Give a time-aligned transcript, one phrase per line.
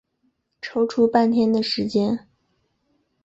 [0.63, 2.27] 抽出半天的时间